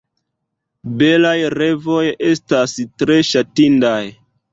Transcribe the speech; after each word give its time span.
Belaj 1.01 1.33
revoj 1.55 2.05
estas 2.29 2.73
tre 3.03 3.19
ŝatindaj. 3.33 4.01